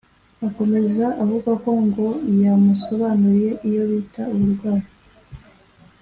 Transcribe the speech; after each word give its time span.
Akomeza 0.47 1.05
avuga 1.23 1.51
ko 1.63 1.69
ngo 1.85 2.07
yamusobanuriye 2.41 3.51
iyo 3.69 3.83
bitaba 3.91 4.31
uburwayi 4.37 4.87